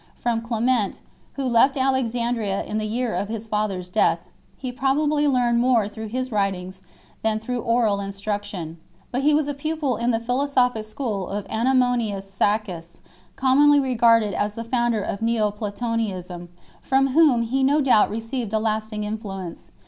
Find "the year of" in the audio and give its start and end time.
2.79-3.27